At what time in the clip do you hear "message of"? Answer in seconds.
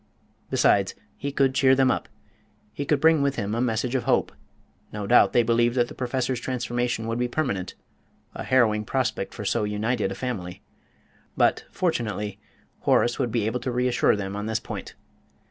3.61-4.05